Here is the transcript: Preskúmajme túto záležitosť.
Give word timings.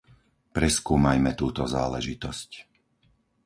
Preskúmajme 0.55 1.31
túto 1.41 1.63
záležitosť. 1.75 2.49